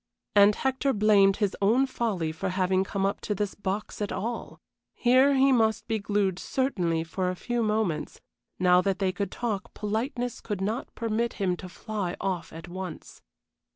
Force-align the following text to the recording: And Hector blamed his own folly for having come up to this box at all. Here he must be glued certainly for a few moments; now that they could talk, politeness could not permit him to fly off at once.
And 0.35 0.55
Hector 0.55 0.93
blamed 0.93 1.37
his 1.37 1.55
own 1.61 1.85
folly 1.85 2.31
for 2.31 2.49
having 2.49 2.83
come 2.83 3.05
up 3.05 3.21
to 3.21 3.35
this 3.35 3.53
box 3.53 4.01
at 4.01 4.11
all. 4.11 4.59
Here 4.95 5.35
he 5.35 5.51
must 5.51 5.87
be 5.87 5.99
glued 5.99 6.39
certainly 6.39 7.03
for 7.03 7.29
a 7.29 7.35
few 7.35 7.61
moments; 7.61 8.19
now 8.57 8.81
that 8.81 8.97
they 8.97 9.11
could 9.11 9.29
talk, 9.29 9.75
politeness 9.75 10.41
could 10.41 10.59
not 10.59 10.95
permit 10.95 11.33
him 11.33 11.55
to 11.57 11.69
fly 11.69 12.15
off 12.19 12.51
at 12.51 12.67
once. 12.67 13.21